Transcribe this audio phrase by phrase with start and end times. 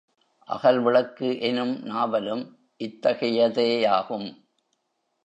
[0.49, 2.43] அகல் விளக்கு எனும் நாவலும்
[2.79, 4.27] இத்தகையதேயாகும்.